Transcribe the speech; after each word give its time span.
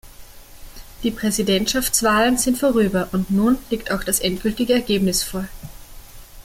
Die 1.03 1.11
Präsidentschaftswahlen 1.11 2.35
sind 2.39 2.57
vorüber, 2.57 3.09
und 3.11 3.29
nun 3.29 3.59
liegt 3.69 3.91
auch 3.91 4.03
das 4.03 4.19
endgültige 4.19 4.73
Ergebnis 4.73 5.21
vor. 5.21 5.47